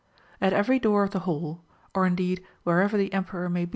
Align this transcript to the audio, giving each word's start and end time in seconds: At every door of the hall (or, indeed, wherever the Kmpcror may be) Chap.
At 0.41 0.51
every 0.51 0.79
door 0.79 1.03
of 1.03 1.11
the 1.11 1.19
hall 1.29 1.63
(or, 1.93 2.07
indeed, 2.07 2.43
wherever 2.63 2.97
the 2.97 3.07
Kmpcror 3.11 3.51
may 3.51 3.65
be) 3.65 3.67
Chap. 3.67 3.69